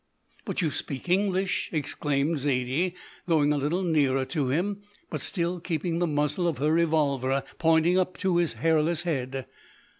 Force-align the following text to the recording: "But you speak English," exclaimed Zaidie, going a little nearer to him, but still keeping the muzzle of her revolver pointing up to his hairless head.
"But 0.45 0.63
you 0.63 0.71
speak 0.71 1.07
English," 1.09 1.69
exclaimed 1.71 2.39
Zaidie, 2.39 2.95
going 3.27 3.53
a 3.53 3.57
little 3.59 3.83
nearer 3.83 4.25
to 4.25 4.47
him, 4.47 4.81
but 5.11 5.21
still 5.21 5.59
keeping 5.59 5.99
the 5.99 6.07
muzzle 6.07 6.47
of 6.47 6.57
her 6.57 6.71
revolver 6.73 7.43
pointing 7.59 7.99
up 7.99 8.17
to 8.17 8.37
his 8.37 8.53
hairless 8.53 9.03
head. 9.03 9.45